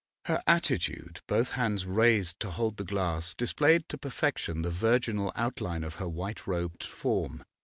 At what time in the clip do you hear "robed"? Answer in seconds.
6.47-6.83